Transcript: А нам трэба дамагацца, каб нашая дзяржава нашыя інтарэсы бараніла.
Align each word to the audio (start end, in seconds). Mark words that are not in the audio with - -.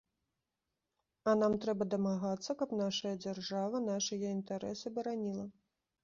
А 1.31 1.33
нам 1.41 1.57
трэба 1.65 1.83
дамагацца, 1.93 2.55
каб 2.61 2.73
нашая 2.79 3.11
дзяржава 3.25 3.81
нашыя 3.89 4.31
інтарэсы 4.39 4.93
бараніла. 4.97 5.45